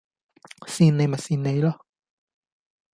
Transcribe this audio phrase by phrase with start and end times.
[0.65, 1.79] 跣你咪跣你囉